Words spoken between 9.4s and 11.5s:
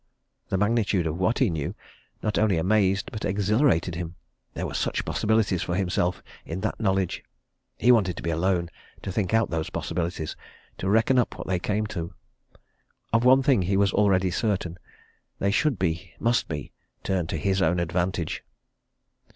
those possibilities; to reckon up what